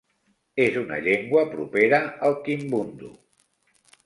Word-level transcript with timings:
És 0.63 0.79
una 0.83 0.97
llengua 1.07 1.43
propera 1.51 2.01
al 2.31 2.35
kimbundu. 2.49 3.13